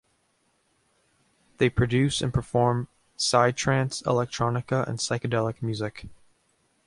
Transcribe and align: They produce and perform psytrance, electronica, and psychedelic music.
They 1.59 1.69
produce 1.69 2.23
and 2.23 2.33
perform 2.33 2.87
psytrance, 3.19 4.01
electronica, 4.01 4.87
and 4.87 4.97
psychedelic 4.97 5.61
music. 5.61 6.07